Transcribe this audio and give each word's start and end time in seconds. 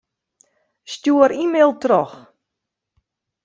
Stjoer 0.91 1.31
e-mail 1.43 1.71
troch. 1.83 2.17